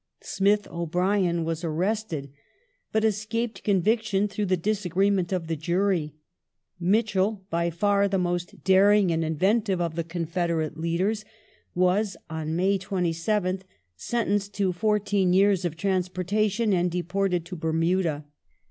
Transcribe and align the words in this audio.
Smith 0.23 0.67
O'Brien 0.71 1.45
was 1.45 1.63
arrested, 1.63 2.31
but 2.91 3.05
escaped 3.05 3.63
conviction 3.63 4.27
through 4.27 4.47
the 4.47 4.57
disagreement 4.57 5.31
of 5.31 5.45
the 5.45 5.55
jury; 5.55 6.15
Mitchel— 6.79 7.41
by 7.51 7.69
far 7.69 8.07
the 8.07 8.17
most 8.17 8.63
daring 8.63 9.11
and 9.11 9.23
inventive 9.23 9.79
of 9.79 9.93
the 9.93 10.03
confederate 10.03 10.75
leaders— 10.75 11.23
was 11.85 12.17
on 12.31 12.55
May 12.55 12.79
27th 12.79 13.61
sentenced 13.95 14.55
to 14.55 14.71
fourteen 14.73 15.33
years' 15.33 15.67
transportation, 15.77 16.73
and 16.73 16.89
deported 16.89 17.45
to 17.45 17.55
Bermuda. 17.55 18.25